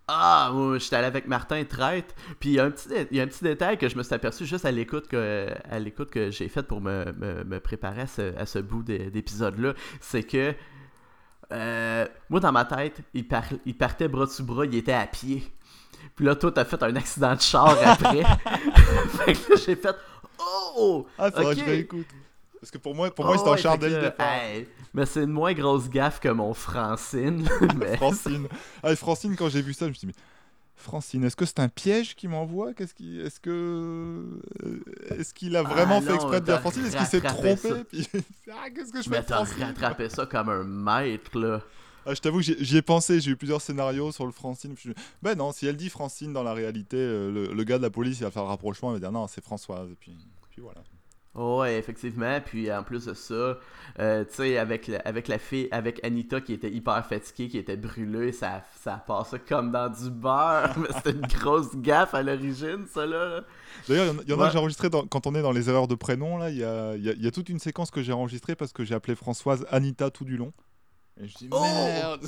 [0.08, 2.16] Ah, moi, j'étais allé avec Martin Traite.
[2.40, 4.04] Puis il y, a un petit il y a un petit détail que je me
[4.04, 7.60] suis aperçu juste à l'écoute que, à l'écoute que j'ai faite pour me, me- me
[7.60, 9.74] préparer à ce, à ce bout d'é- d'épisode-là.
[10.02, 10.54] C'est que
[11.52, 15.08] euh, moi, dans ma tête, il, par- il partait bras dessus bras, il était à
[15.08, 15.44] pied.
[16.16, 18.24] Puis là, toi, t'as fait un accident de char après.
[19.26, 19.96] fait que là, j'ai fait
[20.40, 21.08] Oh!
[21.18, 21.54] Ah, faudrait Ok.
[21.56, 22.08] que je réécoute.
[22.60, 23.86] Parce que pour moi, pour moi Oh, c'était ouais, char que
[24.22, 27.48] hey, mais c'est une moins grosse gaffe que mon Francine.
[27.78, 27.98] mais...
[27.98, 28.48] Francine.
[28.82, 30.24] Ah, Francine, quand j'ai vu ça, je me suis dit, mais
[30.76, 32.74] Francine, est-ce que c'est un piège qu'il m'envoie?
[32.74, 34.80] Qu'est-ce qui, est-ce que, euh,
[35.10, 36.86] est-ce qu'il a vraiment Ah fait non, exprès de dire Francine?
[36.86, 37.84] Est-ce qu'il s'est trompé?
[37.92, 38.08] Puis,
[38.52, 41.62] ah, qu'est-ce que je fais Mais t'as rattrapé ça comme un maître, là.
[42.04, 43.20] Ah, Je t'avoue, j'y j'y ai pensé.
[43.20, 44.74] J'ai eu plusieurs scénarios sur le Francine.
[44.80, 47.84] Je ben non, si elle dit Francine dans la réalité, euh, le, le gars de
[47.84, 49.92] la police, il va faire le rapprochement, il va dire non, c'est Françoise.
[49.92, 50.16] Et puis,
[50.50, 50.82] puis voilà.
[51.38, 52.40] Ouais, effectivement.
[52.44, 53.58] Puis en plus de ça,
[54.00, 57.58] euh, tu sais, avec, le- avec la fille, avec Anita qui était hyper fatiguée, qui
[57.60, 60.74] était brûlée, ça, ça passait comme dans du beurre.
[60.78, 63.42] Mais c'était une grosse gaffe à l'origine, ça là.
[63.88, 64.48] D'ailleurs, il y en a- il y en a, Ouais.
[64.48, 66.38] que j'ai enregistré dans- quand on est dans les erreurs de prénom.
[66.38, 68.96] Là, il y a, y a toute une séquence que j'ai enregistrée parce que j'ai
[68.96, 70.52] appelé Françoise Anita tout du long.
[71.20, 72.26] Et je dis Oh merde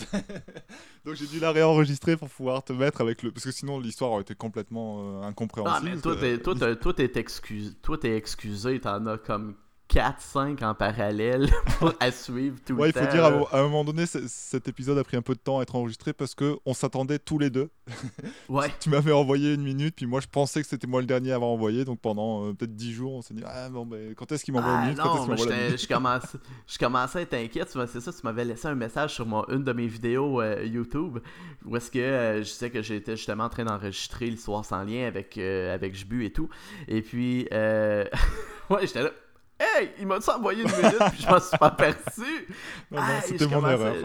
[1.06, 3.32] Donc j'ai dû la réenregistrer pour pouvoir te mettre avec le.
[3.32, 5.92] Parce que sinon l'histoire aurait été complètement euh, incompréhensible.
[5.96, 9.56] mais toi, t'es, toi, t'es, toi, t'es excusé, toi, t'es excusé, t'en as comme
[9.92, 11.50] 4-5 en parallèle
[11.80, 13.06] pour à suivre tout Ouais, le il temps.
[13.06, 15.64] faut dire, à, un moment donné, cet épisode a pris un peu de temps à
[15.64, 17.70] être enregistré parce que on s'attendait tous les deux.
[18.48, 18.72] Ouais.
[18.80, 21.36] Tu m'avais envoyé une minute, puis moi je pensais que c'était moi le dernier à
[21.36, 24.32] avoir envoyé, donc pendant euh, peut-être 10 jours, on s'est dit, ah bon, ben, quand
[24.32, 24.98] est-ce qu'il m'envoie une Ah, minute?
[24.98, 25.82] Quand est-ce non, qu'il m'envoie j'étais- minute?
[25.82, 29.26] je commençais, je commençais à être vois, C'est ça, tu m'avais laissé un message sur
[29.26, 31.20] mon, une de mes vidéos euh, YouTube
[31.66, 35.06] où est-ce que euh, je disais que j'étais justement en train d'enregistrer l'histoire sans lien
[35.06, 36.50] avec, avec Jbu et tout.
[36.88, 38.10] Et puis, ouais,
[38.82, 39.10] j'étais là.
[39.60, 42.48] Hey, il m'a-tu envoyé une minute puis je m'en suis pas aperçu?
[42.92, 43.96] Non, non, Hey, c'était mon erreur.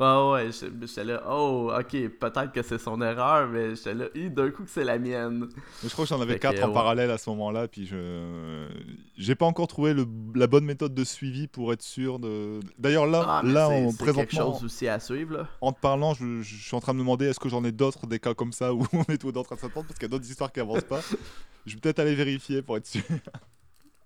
[0.00, 4.50] Ah ouais, j'étais là, oh, ok, peut-être que c'est son erreur, mais j'étais là, d'un
[4.52, 5.48] coup que c'est la mienne.
[5.82, 6.72] Je crois que j'en avais 4 en ouais.
[6.72, 8.68] parallèle à ce moment-là, puis je
[9.16, 12.60] j'ai pas encore trouvé le- la bonne méthode de suivi pour être sûr de.
[12.78, 15.48] D'ailleurs là, Ah, là, en c'est quelque présentement, chose aussi à suivre, là.
[15.62, 17.72] en te parlant, je, je suis en train de me demander est-ce que j'en ai
[17.72, 20.10] d'autres des cas comme ça où on est tous d'autres à s'attendre parce qu'il y
[20.12, 21.00] a d'autres histoires qui avancent pas.
[21.66, 23.02] je vais peut-être aller vérifier pour être sûr.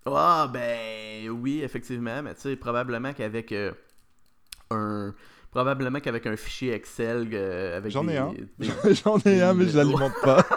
[0.06, 3.72] Ah, ben oui, effectivement, mais tu sais, probablement qu'avec euh,
[4.70, 5.14] un.
[5.50, 8.32] Probablement qu'avec un fichier Excel euh, avec J'en ai des- un.
[8.58, 10.44] des- J'en ai un, mais je l'alimente pas.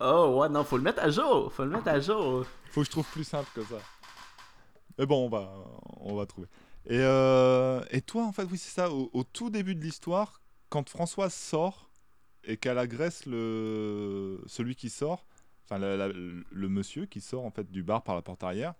[0.00, 2.44] Oh ouais, non, faut le mettre à jour, faut le mettre à jour.
[2.72, 3.76] Faut que je trouve plus simple que ça.
[4.98, 5.54] Mais bon, on va,
[6.00, 6.48] on va trouver.
[6.86, 8.90] Et, euh, et toi, en fait, oui, c'est ça.
[8.90, 11.90] Au, au tout début de l'histoire, quand Françoise sort
[12.42, 15.24] et qu'elle agresse le, celui qui sort,
[15.72, 18.74] enfin la- la- le monsieur qui sort en fait du bar par la porte arrière,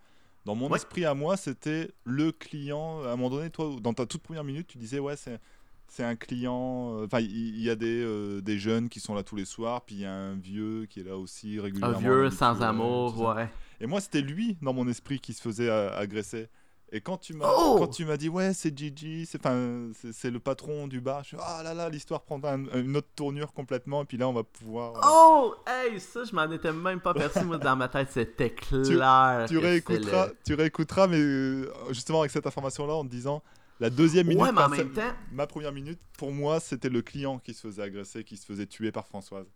[0.44, 0.76] dans mon Ouais.
[0.76, 3.02] esprit à moi, c'était le client.
[3.04, 5.40] À un moment donné, toi, dans ta toute première minute, tu disais ouais, c'est
[5.88, 6.96] c'est un client.
[6.98, 9.82] euh, Enfin, il y, a des, euh, des jeunes qui sont là tous les soirs,
[9.84, 11.98] puis il y a un vieux qui est là aussi Un régulièrement.
[11.98, 13.48] vieux habitué, sans amour, ouais.
[13.78, 16.48] Et moi, c'était lui dans mon esprit qui se faisait agresser.
[16.94, 20.30] Et quand tu m'as Oh quand tu m'as dit ouais c'est Gigi, c'est enfin c'est
[20.30, 23.54] le patron du bar, je suis ah là là l'histoire prend un- une autre tournure
[23.54, 24.96] complètement et puis là on va pouvoir.
[24.96, 28.50] euh, Oh, hey, ça, je m'en étais même pas perçu, moi, dans ma tête, c'était
[28.54, 29.46] clair.
[29.48, 33.42] tu réécouteras, tu réécouteras mais euh, justement avec cette information là en te disant
[33.80, 35.00] la deuxième minute, Ouais, mais en enfin, même temps,
[35.32, 38.66] ma première minute pour moi c'était le client qui se faisait agresser, qui se faisait
[38.66, 39.46] tuer par Françoise.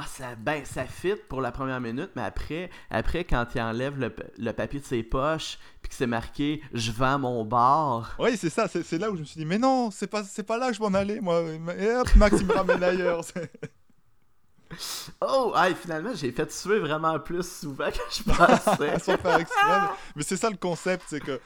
[0.00, 3.98] Ah, ça, ben, ça fit pour la première minute, mais après, après quand il enlève
[3.98, 8.36] le, le papier de ses poches, puis que c'est marqué «Je vends mon bar Oui
[8.36, 10.56] c'est ça, c'est là où je me suis dit mais non c'est pas c'est pas
[10.56, 11.40] là que je m'en allais moi
[11.76, 13.24] et hop Max il me ramène ailleurs.
[13.24, 13.50] c'est-».
[15.22, 18.98] Oh, hey, finalement, j'ai fait tuer vraiment plus souvent que je pensais.
[19.00, 19.80] sans faire exprès.
[19.80, 21.40] mais- Mais c'est ça le concept, c'est que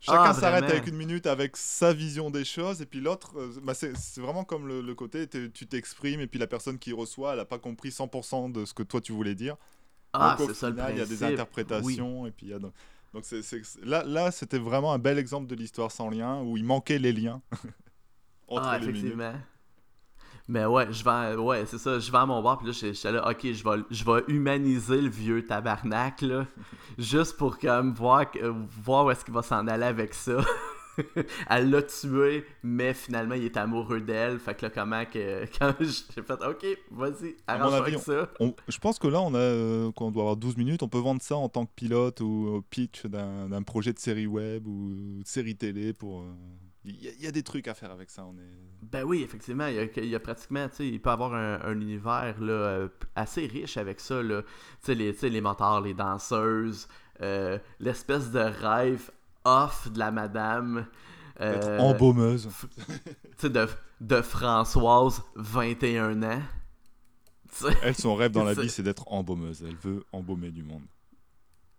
[0.00, 3.60] chacun Ah, s'arrête avec une minute avec sa vision des choses, et puis l'autre, euh,
[3.62, 7.34] bah, c'est vraiment comme le, le côté, tu t'exprimes, et puis la personne qui reçoit,
[7.34, 9.56] elle a pas compris 100% de ce que toi tu voulais dire.
[10.12, 12.58] Ah, c'est ça le il y a des interprétations, et puis il y a...
[12.58, 13.24] Donc
[13.82, 17.42] là c'était vraiment un bel exemple de l'histoire sans lien, où il manquait les liens
[18.48, 19.16] entre Ah, les minutes.
[20.48, 23.10] Mais ouais, je vais, ouais, c'est ça, je vais à mon bar, puis là, j'étais
[23.10, 26.46] là, ok, je vais, je vais humaniser le vieux tabarnak, là,
[26.98, 28.26] juste pour comme voir,
[28.82, 30.36] voir où est-ce qu'il va s'en aller avec ça.
[31.50, 35.74] Elle l'a tué, mais finalement, il est amoureux d'elle, fait que là, comment que, quand
[35.80, 38.28] j'ai fait, ok, vas-y, arrange avec ça.
[38.40, 40.98] On- je pense que là, on a, euh, qu'on doit avoir 12 minutes, on peut
[40.98, 44.66] vendre ça en tant que pilote ou au pitch d'un d'un projet de série web
[44.66, 46.20] ou de série télé pour...
[46.22, 46.32] euh,
[46.88, 48.24] Il y, a- il y a des trucs à faire avec ça.
[48.24, 48.82] On est...
[48.82, 51.34] Ben oui, effectivement, il y a, il y a pratiquement, tu sais, il peut avoir
[51.34, 54.20] un, un univers là, euh, assez riche avec ça.
[54.22, 54.42] Tu
[54.82, 56.86] sais, les, les motards, les danseuses,
[57.22, 59.10] euh, l'espèce de rêve
[59.44, 60.86] off de la madame.
[61.40, 62.48] Être euh, embaumeuse.
[62.70, 62.88] tu
[63.36, 63.66] sais, de,
[64.00, 66.42] de Françoise, 21 ans.
[67.82, 69.64] Elle, son rêve dans la vie, c'est d'être embaumeuse.
[69.66, 70.82] Elle veut embaumer du monde.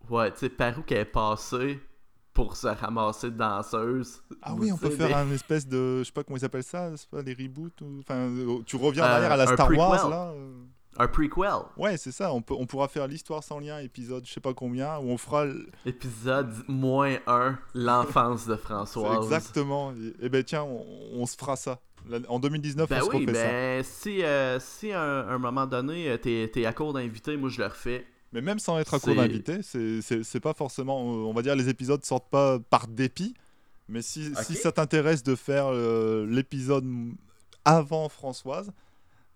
[0.09, 1.79] ouais, tu sais, par où qu'elle est passée
[2.37, 4.21] pour se ramasser de danseuse.
[4.43, 5.99] Ah oui, on peut faire des- un espèce de...
[5.99, 7.99] Je sais pas comment ils appellent ça, c'est pas des reboots ou...
[8.01, 10.53] Enfin, euh, tu reviens en Euh, arrière à la Star Wars, là euh.
[10.99, 11.51] Un prequel.
[11.77, 12.31] Ouais, c'est ça.
[12.33, 15.17] On, peut, on pourra faire l'histoire sans lien, épisode je sais pas combien, où on
[15.17, 15.45] fera...
[15.45, 19.17] l- Épisode moins 1, l'enfance de c'est Françoise.
[19.23, 19.93] Exactement.
[20.21, 21.79] Et, et ben tiens, on, on se fera ça.
[22.29, 23.43] En 2019, Ben on se refait ça?
[23.47, 27.49] ben si, euh, si à un, un moment donné, t'es t'es à court d'invités, moi
[27.49, 28.05] je le refais.
[28.33, 30.99] Mais même sans être à court C'est- d'invité, c'est- c'est c'est pas forcément.
[31.01, 33.33] euh, On va dire les épisodes sortent pas par dépit.
[33.89, 34.57] Mais si, si Ok.
[34.57, 36.85] ça t'intéresse de faire euh, l'épisode
[37.63, 38.71] avant Françoise,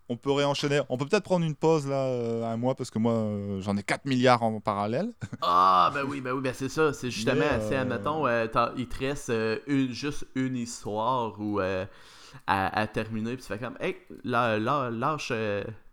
[0.10, 0.82] on peut réenchaîner.
[0.90, 3.78] On peut peut-être prendre une pause là, euh, un mois, parce que moi euh, j'en
[3.78, 5.14] ai 4 milliards en parallèle.
[5.42, 6.92] Ah, ben oui, ben oui, ben c'est ça.
[6.92, 8.28] C'est justement, euh, admettons,
[8.76, 9.32] il te reste
[9.68, 11.86] une, juste une histoire euh,
[12.46, 15.32] à, à terminer, puis tu fais comme, hey, là, là, lâche,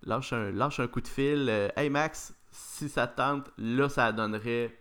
[0.02, 1.48] lâche, un, lâche un coup de fil.
[1.76, 4.74] hey Max, si ça te tente, là, ça donnerait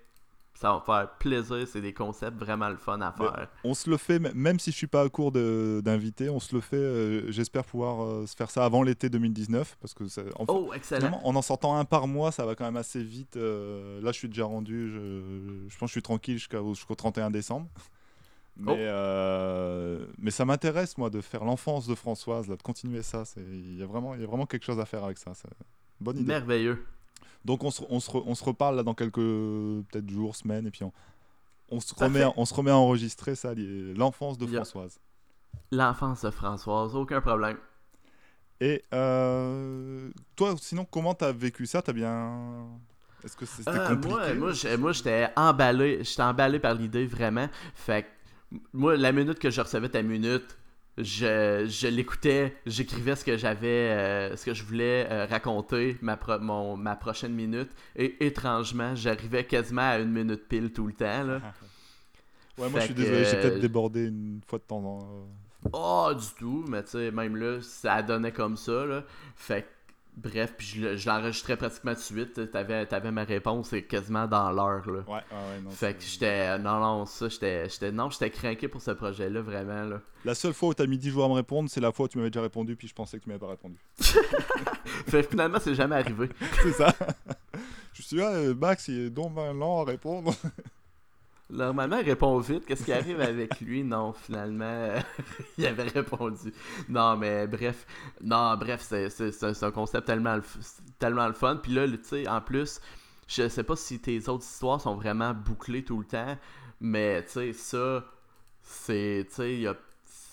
[0.60, 1.68] Ça va me faire plaisir.
[1.68, 3.48] C'est des concepts vraiment le fun à Mais- faire.
[3.64, 6.62] On se le fait, même si je suis pas à court d'invités, on se le
[6.62, 6.78] fait.
[6.78, 10.74] euh, J'espère pouvoir euh, se faire ça avant l'été 2019 parce que ça- en, Oh,
[10.74, 11.22] excellent.
[11.24, 13.38] en en sortant un par mois, ça va quand même assez vite.
[13.38, 14.90] euh, là, je suis déjà rendu.
[14.92, 17.68] Je, je pense que je suis tranquille jusqu'au jusqu'au 31 décembre.
[18.60, 18.76] Mais, Oh.
[18.80, 23.22] euh, mais ça m'intéresse moi de faire l'enfance de Françoise, là, de continuer ça.
[23.38, 25.34] Il y a vraiment, y a vraiment quelque chose à faire avec ça.
[26.02, 26.26] Bonne idée.
[26.26, 26.84] Merveilleux.
[27.48, 30.68] Donc on se, on se re- on se reparle là dans quelques peut-être jours, semaines,
[30.68, 30.92] et puis on,
[31.70, 34.58] on, se, remet, à- on se remet à enregistrer ça, l'enfance de Yeah.
[34.66, 35.00] Françoise.
[35.72, 37.58] L'enfance de Françoise, aucun problème.
[38.60, 41.82] Et euh, toi, sinon, comment t'as vécu ça?
[41.82, 42.68] T'as bien.
[43.24, 44.34] Est-ce que c'était Euh, compliqué?
[44.34, 47.48] moi, moi, j'étais emballé, j'étais emballé par l'idée vraiment.
[47.76, 50.58] Fait que, moi, la minute que je recevais ta minute,
[50.98, 56.18] je, je l'écoutais, j'écrivais ce que j'avais, euh, ce que je voulais euh, raconter, ma,
[56.18, 57.70] pro- mon, ma prochaine minute.
[57.96, 61.24] Et étrangement, j'arrivais quasiment à une minute pile tout le temps.
[61.24, 61.42] Là.
[62.58, 65.28] Ouais, moi je suis désolé, j'ai euh, peut-être débordé une fois de temps en temps.
[65.74, 69.04] Oh, du tout, mais tu sais, même là, ça donnait comme ça, là.
[69.36, 69.68] Fait que,
[70.18, 72.52] bref, puis je, je l'enregistrais pratiquement tout de suite.
[72.52, 75.00] T'avais, t'avais ma réponse quasiment dans l'heure, là.
[75.00, 76.58] Ouais, ouais, ouais, non, Fait que j'étais.
[76.60, 77.70] Non, non, ça, j'étais.
[77.70, 80.02] j'étais non, j'étais craqué pour ce projet-là, vraiment, là.
[80.26, 82.10] La seule fois où t'as mis 10 jours à me répondre, c'est la fois où
[82.10, 83.78] tu m'avais déjà répondu, puis je pensais que tu m'avais pas répondu.
[84.00, 86.30] Fait que finalement, c'est jamais arrivé.
[86.64, 86.94] c'est ça
[87.94, 90.34] Je suis là, euh, Max, il est donc 20 lent à répondre.
[91.50, 92.66] Normalement, il répond vite.
[92.66, 93.84] Qu'est-ce qui arrive avec lui?
[93.84, 94.90] Non, finalement,
[95.58, 96.54] il avait répondu.
[96.90, 97.86] Non, mais bref.
[98.22, 100.40] Non, bref, c'est, un concept tellement
[101.00, 101.56] tellement le fun.
[101.58, 102.82] Puis là, tu sais, en plus,
[103.28, 106.38] je sais pas si tes autres histoires sont vraiment bouclées tout le temps,
[106.82, 108.04] mais tu sais, ça,
[108.62, 109.26] c'est.
[109.30, 109.76] Tu sais, il y a.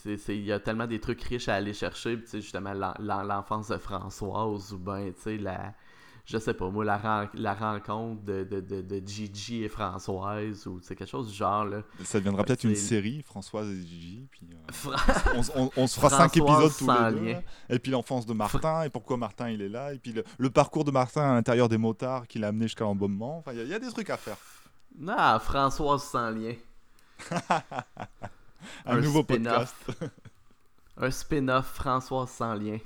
[0.06, 3.78] Il y a tellement des trucs riches à aller chercher, justement, l'en- l'en- l'enfance de
[3.78, 5.72] Françoise, ou ben, tu sais, la,
[6.24, 10.66] je sais pas moi, la, ren- la rencontre de, de, de, de Gigi et Françoise,
[10.66, 11.82] ou c'est quelque chose du genre, là.
[12.02, 14.96] Ça deviendra peut-être une série, Françoise et Gigi, puis euh, Fra-
[15.34, 17.32] on, s- on- on se fera 5 Françoise épisodes tous les deux.
[17.34, 17.42] lien.
[17.68, 20.50] Et puis l'enfance de Martin, et pourquoi Martin il est là, et puis le, le
[20.50, 23.38] parcours de Martin à l'intérieur des motards qu'il a amené jusqu'à l'embaumement.
[23.38, 24.36] Enfin, il y a- il y, a des trucs à faire.
[24.98, 26.54] Non, Françoise sans lien.
[28.86, 29.74] Un, Un nouveau spin-off.
[29.86, 30.12] podcast.
[30.96, 32.78] Un spin-off Françoise sans lien.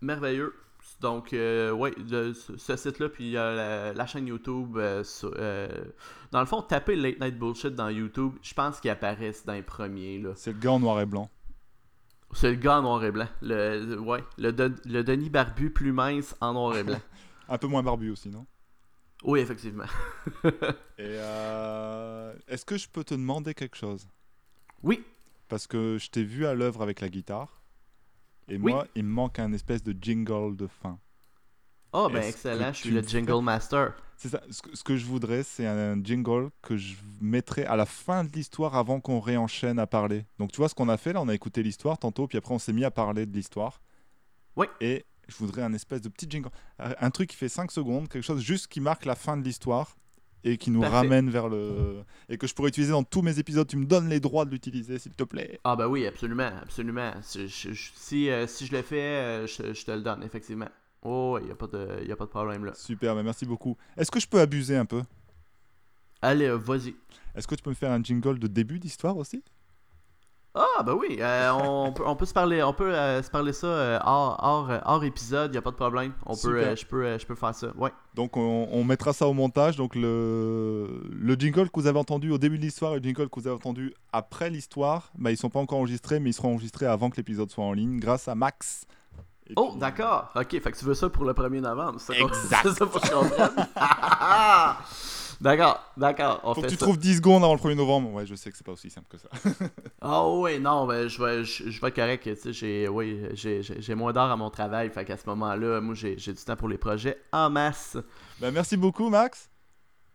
[0.00, 0.54] Merveilleux.
[1.02, 4.76] Donc, euh, ouais, le- ce, site-là, puis il y a la, la chaîne YouTube.
[4.78, 5.68] euh, sur- euh,
[6.30, 8.34] dans le fond, tapez Late Night Bullshit dans YouTube.
[8.42, 10.18] Je pense qu'ils apparaissent dans les premiers.
[10.18, 10.30] là.
[10.36, 11.28] C'est le gars en noir et blanc.
[12.34, 13.28] C'est le gars en noir et blanc.
[13.42, 17.00] Le, le- ouais, le, De- le Denis Barbu plus mince en noir et blanc.
[17.48, 18.46] Un peu moins barbu aussi, non?
[19.24, 19.84] Oui, effectivement.
[20.98, 24.08] Et euh, est-ce que je peux te demander quelque chose?
[24.82, 25.04] Oui.
[25.48, 27.61] Parce que je t'ai vu à l'œuvre avec la guitare.
[28.48, 28.72] Et Oui.
[28.72, 30.98] moi, il me manque un espèce de jingle de fin.
[31.92, 32.72] Oh, ben excellent.
[32.72, 33.94] Je suis le Jingle Master.
[34.16, 34.40] C'est ça.
[34.50, 38.24] Ce que, ce que je voudrais, c'est un jingle que je mettrais à la fin
[38.24, 40.24] de l'histoire avant qu'on réenchaîne à parler.
[40.38, 41.20] Donc, tu vois ce qu'on a fait là?
[41.20, 43.82] On a écouté l'histoire tantôt, puis après, on s'est mis à parler de l'histoire.
[44.56, 44.66] Oui.
[44.80, 46.50] Et je voudrais un espèce de petit jingle.
[46.78, 49.44] Un un truc qui fait 5 secondes, quelque chose juste qui marque la fin de
[49.44, 49.96] l'histoire
[50.44, 50.96] et qui nous Parfait.
[50.96, 52.02] ramène vers le.
[52.28, 53.66] Et que je pourrais utiliser dans tous mes épisodes.
[53.66, 55.60] Tu me donnes les droits de l'utiliser, s'il te plaît.
[55.64, 56.50] Ah, ben oui, absolument.
[56.62, 57.12] Absolument.
[57.22, 60.22] Si, je- je- si, euh, si je le fais, euh, je, je te le donne,
[60.22, 60.68] effectivement.
[61.02, 62.72] Oh, il n'y a, pas de- y a pas de problème là.
[62.74, 63.76] Super, mais merci beaucoup.
[63.96, 65.02] Est-ce que je peux abuser un peu?
[66.20, 66.94] Allez, euh, vas-y.
[67.34, 69.42] Est-ce que tu peux me faire un jingle de début d'histoire aussi?
[70.54, 73.54] Ah, bah oui, euh, on, peut, on peut se parler, on peut euh, se parler
[73.54, 76.12] ça euh, hors, hors, hors épisode, y a pas de problème.
[76.26, 76.76] On peut, Super.
[76.76, 77.68] je peux, je peux faire ça.
[77.78, 77.90] Ouais.
[78.14, 79.76] Donc on, on mettra ça au montage.
[79.76, 83.30] Donc le, le jingle que vous avez entendu au début de l'histoire et le jingle
[83.30, 86.50] que vous avez entendu après l'histoire, bah, ils sont pas encore enregistrés, mais ils seront
[86.52, 88.84] enregistrés avant que l'épisode soit en ligne, grâce à Max.
[89.48, 90.32] Et Oh, puis- d'accord.
[90.36, 91.98] Ok, fait que tu veux ça pour le 1er novembre.
[91.98, 92.60] C'est ça Exact.
[92.64, 93.00] C'est ça pour.
[95.42, 96.40] d'accord, d'accord.
[96.42, 96.84] Faut fait que tu ça.
[96.86, 98.12] trouves 10 secondes avant le 1er novembre.
[98.12, 99.28] Ouais, je sais que c'est pas aussi simple que ça.
[100.00, 102.22] Ah oui, non, ben, je vais, je, je vais correct.
[102.24, 104.90] Tu sais, j'ai, oui, j'ai, moins d'heures à mon travail.
[104.90, 107.96] Fait qu'à ce moment-là, moi, j'ai, du temps pour les projets en masse.
[108.40, 109.48] Bah, merci beaucoup, Max.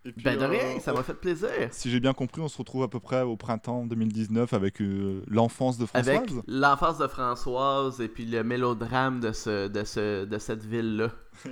[0.08, 1.50] Et puis, Ben de euh, rien, ça m'a fait plaisir.
[1.72, 5.22] Si j'ai bien compris, on se retrouve à peu près au printemps 2019 avec euh,
[5.28, 6.16] l'enfance de Françoise.
[6.16, 11.10] Avec l'enfance de Françoise et puis le mélodrame de, ce, de, ce, de cette ville-là.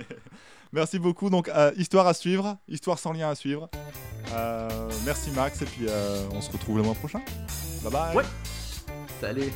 [0.76, 1.30] Merci beaucoup.
[1.30, 3.70] Donc, euh, histoire à suivre, histoire sans lien à suivre.
[4.34, 7.22] Euh, merci Max, et puis euh, on se retrouve le mois prochain.
[7.82, 8.16] Bye bye.
[8.16, 8.24] Ouais.
[9.18, 9.50] Salut.